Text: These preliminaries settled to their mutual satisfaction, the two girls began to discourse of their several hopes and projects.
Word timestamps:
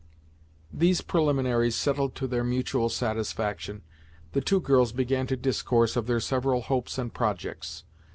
These 0.73 1.01
preliminaries 1.01 1.75
settled 1.75 2.15
to 2.15 2.25
their 2.25 2.43
mutual 2.43 2.89
satisfaction, 2.89 3.83
the 4.31 4.41
two 4.41 4.59
girls 4.59 4.91
began 4.93 5.27
to 5.27 5.37
discourse 5.37 5.95
of 5.95 6.07
their 6.07 6.19
several 6.19 6.61
hopes 6.61 6.97
and 6.97 7.13
projects. 7.13 7.83